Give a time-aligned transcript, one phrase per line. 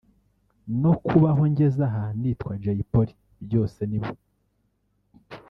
[0.81, 3.13] no kuba aho ngeze aha nitwa Jay Polly
[3.45, 4.11] byose ni bo